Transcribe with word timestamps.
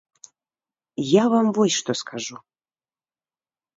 Я 1.21 1.25
вам 1.33 1.47
вось 1.57 1.77
што 1.81 1.91
скажу. 2.03 2.35